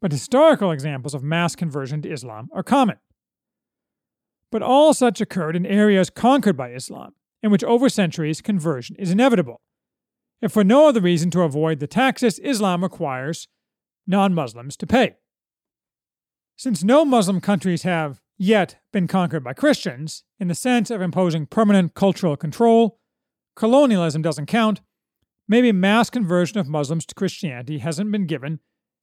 but 0.03 0.11
historical 0.11 0.73
examples 0.73 1.15
of 1.15 1.23
mass 1.23 1.55
conversion 1.55 2.03
to 2.03 2.11
Islam 2.11 2.49
are 2.53 2.65
common. 2.65 2.97
But 4.51 4.63
all 4.63 4.95
such 4.95 5.21
occurred 5.21 5.57
in 5.57 5.67
areas 5.67 6.11
conquered 6.11 6.57
by 6.57 6.73
Islam, 6.73 7.15
in 7.43 7.51
which 7.51 7.65
over 7.65 7.89
centuries 7.89 8.41
conversion 8.41 8.97
is 8.97 9.11
inevitable. 9.11 9.61
If 10.41 10.53
for 10.53 10.65
no 10.65 10.89
other 10.89 11.01
reason 11.01 11.31
to 11.33 11.43
avoid 11.43 11.81
the 11.81 11.87
taxes 11.87 12.39
Islam 12.39 12.83
requires 12.83 13.49
non 14.07 14.35
Muslims 14.35 14.77
to 14.79 14.87
pay. 14.87 15.17
Since 16.57 16.83
no 16.83 17.05
Muslim 17.05 17.41
countries 17.41 17.83
have 17.83 18.21
yet 18.39 18.79
been 18.93 19.07
conquered 19.07 19.45
by 19.45 19.53
Christians 19.53 20.25
in 20.39 20.49
the 20.49 20.55
sense 20.55 20.91
of 20.91 21.03
imposing 21.03 21.47
permanent 21.47 21.95
cultural 21.95 22.37
control, 22.37 23.01
colonialism 23.55 24.23
doesn't 24.23 24.47
count, 24.47 24.81
maybe 25.47 25.73
mass 25.73 26.11
conversion 26.11 26.59
of 26.59 26.69
Muslims 26.69 27.05
to 27.07 27.15
Christianity 27.15 27.79
hasn't 27.79 28.11
been 28.13 28.27
given 28.27 28.61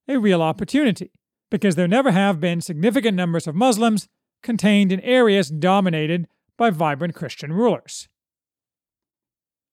a 0.08 0.18
real 0.18 0.42
opportunity 0.42 1.12
because 1.52 1.76
there 1.76 1.88
never 1.88 2.12
have 2.12 2.40
been 2.40 2.62
significant 2.62 3.16
numbers 3.16 3.48
of 3.48 3.56
Muslims 3.56 4.08
contained 4.46 4.94
in 4.94 5.02
areas 5.02 5.50
dominated 5.50 6.28
by 6.58 6.70
vibrant 6.70 7.16
Christian 7.16 7.52
rulers. 7.52 8.08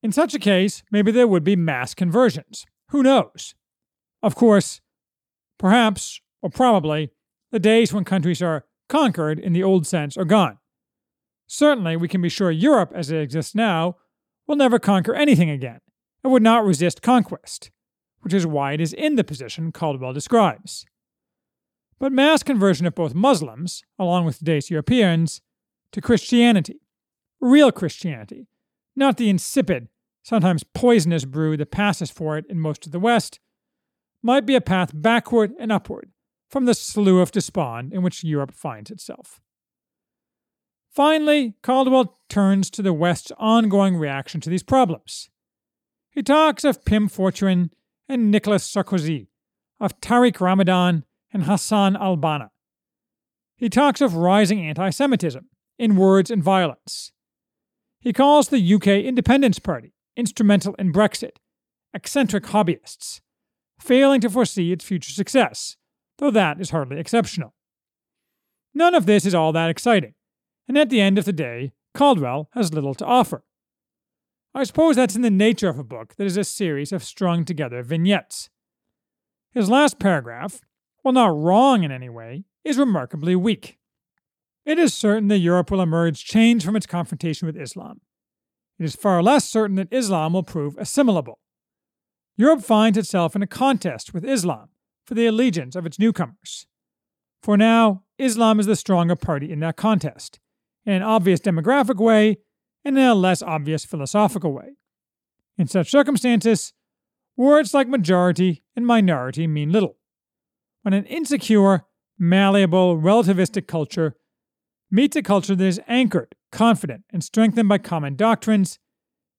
In 0.03 0.11
such 0.11 0.35
a 0.35 0.41
case, 0.41 0.83
maybe 0.91 1.13
there 1.13 1.29
would 1.29 1.45
be 1.45 1.55
mass 1.55 1.95
conversions. 1.95 2.67
Who 2.89 3.05
knows? 3.05 3.55
Of 4.23 4.35
course, 4.35 4.81
perhaps, 5.59 6.21
or 6.41 6.51
probably, 6.51 7.11
the 7.53 7.61
days 7.61 7.93
when 7.93 8.05
countries 8.05 8.43
are 8.43 8.65
conquered 8.89 9.39
in 9.39 9.53
the 9.53 9.63
old 9.63 9.87
sense 9.87 10.17
are 10.17 10.25
gone. 10.25 10.59
Certainly, 11.47 11.99
we 11.99 12.09
can 12.09 12.23
be 12.23 12.29
sure 12.29 12.51
Europe 12.51 12.93
as 12.95 13.11
it 13.11 13.21
exists 13.21 13.55
now 13.55 13.97
will 14.47 14.57
never 14.57 14.79
conquer 14.79 15.15
anything 15.15 15.51
again 15.51 15.81
and 16.25 16.33
would 16.33 16.43
not 16.43 16.65
resist 16.65 17.03
conquest, 17.03 17.71
which 18.23 18.35
is 18.35 18.47
why 18.47 18.73
it 18.73 18.81
is 18.81 18.93
in 18.93 19.17
the 19.17 19.25
position 19.25 19.71
Caldwell 19.71 20.13
describes. 20.13 20.87
But 22.03 22.11
mass 22.11 22.43
conversion 22.43 22.85
of 22.85 22.97
both 22.97 23.15
Muslims, 23.15 23.85
along 23.97 24.25
with 24.25 24.39
today's 24.39 24.71
Europeans, 24.71 25.41
to 25.93 26.01
Christianity, 26.01 26.81
real 27.41 27.71
Christianity, 27.71 28.49
not 28.97 29.19
the 29.19 29.31
insipid, 29.31 29.87
sometimes 30.25 30.65
poisonous 30.65 31.25
brew 31.25 31.57
that 31.57 31.71
passes 31.71 32.11
for 32.11 32.37
it 32.37 32.45
in 32.49 32.59
most 32.59 32.87
of 32.87 32.91
the 32.91 32.99
West, 32.99 33.39
might 34.21 34.45
be 34.45 34.57
a 34.57 34.61
path 34.61 34.91
backward 34.93 35.53
and 35.61 35.71
upward 35.71 36.11
from 36.51 36.65
the 36.65 36.75
slough 36.75 37.23
of 37.23 37.31
despond 37.31 37.93
in 37.93 38.03
which 38.03 38.25
Europe 38.25 38.53
finds 38.53 38.91
itself. 38.91 39.41
Finally, 40.91 41.55
Caldwell 41.63 42.19
turns 42.29 42.69
to 42.71 42.83
the 42.83 42.93
West's 42.93 43.31
ongoing 43.39 43.97
reaction 43.97 44.41
to 44.41 44.51
these 44.51 44.65
problems. 44.65 45.31
He 46.11 46.25
talks 46.25 46.65
of 46.65 46.85
Pim 46.85 47.09
Fortuyn 47.09 47.71
and 48.09 48.29
Nicolas 48.33 48.69
Sarkozy, 48.69 49.29
of 49.79 50.01
Tariq 50.01 50.41
Ramadan 50.41 51.05
and 51.33 51.45
Hassan 51.45 51.97
al 51.97 52.17
Banna. 52.17 52.51
He 53.57 53.69
talks 53.69 54.01
of 54.01 54.15
rising 54.15 54.61
anti 54.61 54.91
Semitism 54.91 55.49
in 55.79 55.97
words 55.97 56.31
and 56.31 56.43
violence. 56.43 57.13
He 58.01 58.13
calls 58.13 58.49
the 58.49 58.75
UK 58.75 58.89
Independence 58.89 59.59
Party 59.59 59.95
instrumental 60.17 60.75
in 60.75 60.93
Brexit, 60.93 61.37
eccentric 61.95 62.45
hobbyists, 62.45 63.21
failing 63.79 64.21
to 64.21 64.31
foresee 64.31 64.73
its 64.73 64.85
future 64.85 65.13
success, 65.13 65.77
though 66.19 66.31
that 66.31 66.61
is 66.61 66.71
hardly 66.71 66.99
exceptional. 66.99 67.55
None 68.75 68.95
of 68.95 69.07
this 69.07 69.27
is 69.27 69.35
all 69.35 69.53
that 69.53 69.71
exciting, 69.71 70.15
and 70.69 70.77
at 70.77 70.91
the 70.91 71.01
end 71.01 71.19
of 71.19 71.25
the 71.25 71.33
day, 71.33 71.73
Caldwell 71.95 72.49
has 72.53 72.73
little 72.73 72.95
to 72.95 73.05
offer. 73.05 73.45
I 74.55 74.65
suppose 74.65 74.97
that's 74.97 75.17
in 75.17 75.23
the 75.23 75.31
nature 75.31 75.69
of 75.69 75.79
a 75.79 75.85
book 75.85 76.15
that 76.17 76.25
is 76.27 76.37
a 76.37 76.45
series 76.45 76.93
of 76.93 77.05
strung 77.05 77.45
together 77.45 77.83
vignettes. 77.83 78.51
His 79.53 79.71
last 79.71 79.99
paragraph, 79.99 80.61
while 81.03 81.13
not 81.13 81.37
wrong 81.37 81.83
in 81.83 81.93
any 81.93 82.09
way, 82.09 82.45
is 82.65 82.79
remarkably 82.79 83.37
weak. 83.37 83.79
It 84.65 84.79
is 84.79 84.95
certain 84.95 85.29
that 85.29 85.39
Europe 85.39 85.71
will 85.71 85.81
emerge 85.81 86.25
changed 86.25 86.65
from 86.65 86.77
its 86.77 86.87
confrontation 86.87 87.47
with 87.47 87.57
Islam. 87.57 88.01
It 88.79 88.85
is 88.85 88.97
far 88.97 89.23
less 89.23 89.45
certain 89.45 89.77
that 89.77 89.93
Islam 89.93 90.33
will 90.33 90.43
prove 90.43 90.77
assimilable. 90.79 91.41
Europe 92.37 92.63
finds 92.63 92.97
itself 92.97 93.37
in 93.37 93.43
a 93.43 93.47
contest 93.47 94.15
with 94.15 94.25
Islam 94.25 94.69
for 95.05 95.15
the 95.15 95.27
allegiance 95.27 95.77
of 95.77 95.85
its 95.85 95.99
newcomers. 95.99 96.67
For 97.43 97.57
now, 97.57 98.05
Islam 98.19 98.61
is 98.61 98.67
the 98.67 98.77
stronger 98.77 99.17
party 99.17 99.53
in 99.53 99.61
that 99.61 99.77
contest, 99.77 100.39
in 100.87 100.95
an 100.95 101.03
obvious 101.03 101.41
demographic 101.41 101.97
way 101.97 102.39
and 102.85 102.97
in 102.97 103.05
a 103.05 103.15
less 103.15 103.43
obvious 103.43 103.85
philosophical 103.85 104.53
way. 104.53 104.77
In 105.59 105.67
such 105.67 105.91
circumstances, 105.91 106.73
words 107.37 107.75
like 107.75 107.89
majority 107.89 108.63
and 108.77 108.87
minority 108.87 109.47
mean 109.47 109.73
little. 109.73 109.97
When 110.83 110.95
an 110.95 111.07
insecure, 111.07 111.85
malleable, 112.19 112.99
relativistic 112.99 113.67
culture 113.67 114.15
meets 114.91 115.17
a 115.17 115.23
culture 115.23 115.55
that 115.55 115.65
is 115.65 115.81
anchored, 115.89 116.35
confident, 116.51 117.05
and 117.13 117.25
strengthened 117.25 117.69
by 117.69 117.79
common 117.79 118.17
doctrines, 118.17 118.79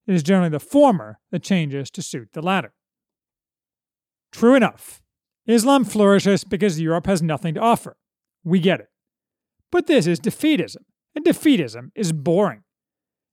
it 0.08 0.16
is 0.16 0.24
generally 0.24 0.50
the 0.50 0.60
former 0.60 1.20
that 1.32 1.44
changes 1.44 1.90
to 1.92 2.02
suit 2.02 2.30
the 2.34 2.42
latter. 2.42 2.74
True 4.32 4.56
enough, 4.56 5.02
Islam 5.46 5.86
flourishes 5.86 6.44
because 6.44 6.80
Europe 6.80 7.06
has 7.06 7.22
nothing 7.22 7.54
to 7.54 7.60
offer. 7.60 7.98
We 8.44 8.60
get 8.60 8.80
it. 8.80 8.88
But 9.72 9.88
this 9.88 10.08
is 10.08 10.20
defeatism, 10.20 10.84
and 11.16 11.24
defeatism 11.24 11.92
is 11.96 12.12
boring. 12.12 12.64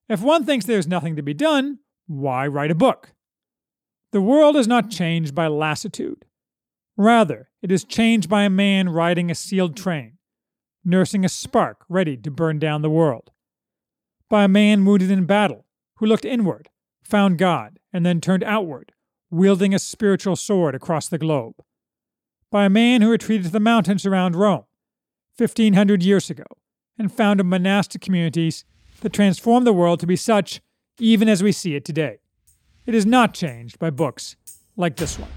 If 0.08 0.20
one 0.20 0.44
thinks 0.44 0.66
there's 0.66 0.86
nothing 0.86 1.16
to 1.16 1.22
be 1.22 1.34
done, 1.34 1.78
why 2.06 2.46
write 2.46 2.70
a 2.70 2.74
book? 2.74 3.14
The 4.12 4.20
world 4.20 4.56
is 4.56 4.66
not 4.66 4.90
changed 4.90 5.34
by 5.34 5.46
lassitude. 5.46 6.24
Rather, 7.00 7.48
it 7.62 7.72
is 7.72 7.82
changed 7.82 8.28
by 8.28 8.42
a 8.42 8.50
man 8.50 8.86
riding 8.90 9.30
a 9.30 9.34
sealed 9.34 9.74
train, 9.74 10.18
nursing 10.84 11.24
a 11.24 11.30
spark 11.30 11.78
ready 11.88 12.14
to 12.14 12.30
burn 12.30 12.58
down 12.58 12.82
the 12.82 12.90
world. 12.90 13.30
By 14.28 14.44
a 14.44 14.48
man 14.48 14.84
wounded 14.84 15.10
in 15.10 15.24
battle, 15.24 15.64
who 15.96 16.04
looked 16.04 16.26
inward, 16.26 16.68
found 17.02 17.38
God, 17.38 17.78
and 17.90 18.04
then 18.04 18.20
turned 18.20 18.44
outward, 18.44 18.92
wielding 19.30 19.72
a 19.72 19.78
spiritual 19.78 20.36
sword 20.36 20.74
across 20.74 21.08
the 21.08 21.16
globe. 21.16 21.54
By 22.50 22.66
a 22.66 22.70
man 22.70 23.00
who 23.00 23.08
retreated 23.08 23.46
to 23.46 23.52
the 23.52 23.60
mountains 23.60 24.04
around 24.04 24.36
Rome, 24.36 24.64
1500 25.38 26.02
years 26.02 26.28
ago, 26.28 26.44
and 26.98 27.10
founded 27.10 27.46
monastic 27.46 28.02
communities 28.02 28.66
that 29.00 29.14
transformed 29.14 29.66
the 29.66 29.72
world 29.72 30.00
to 30.00 30.06
be 30.06 30.16
such 30.16 30.60
even 30.98 31.30
as 31.30 31.42
we 31.42 31.50
see 31.50 31.74
it 31.74 31.86
today. 31.86 32.18
It 32.84 32.94
is 32.94 33.06
not 33.06 33.32
changed 33.32 33.78
by 33.78 33.88
books 33.88 34.36
like 34.76 34.96
this 34.96 35.18
one. 35.18 35.30